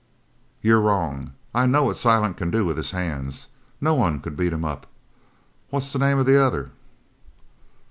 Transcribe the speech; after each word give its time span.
"You're 0.63 0.81
wrong. 0.81 1.33
I 1.53 1.67
know 1.67 1.83
what 1.83 1.95
Silent 1.95 2.35
can 2.35 2.49
do 2.49 2.65
with 2.65 2.75
his 2.75 2.89
hands. 2.89 3.49
No 3.79 3.93
one 3.93 4.19
could 4.19 4.35
beat 4.35 4.51
him 4.51 4.65
up. 4.65 4.87
What's 5.69 5.93
the 5.93 5.99
name 5.99 6.17
of 6.17 6.25
the 6.25 6.43
other?" 6.43 6.71